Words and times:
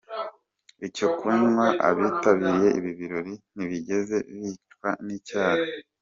Icyo 0.87 1.07
kunywa, 1.17 1.65
abitabiriye 1.87 2.67
ibi 2.79 2.91
birori 2.99 3.33
ntibigeze 3.55 4.15
bicwa 4.39 4.89
n'icyaka. 5.05 5.63